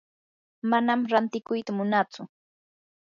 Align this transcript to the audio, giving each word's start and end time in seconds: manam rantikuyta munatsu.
manam 0.69 0.99
rantikuyta 1.11 1.71
munatsu. 1.77 2.21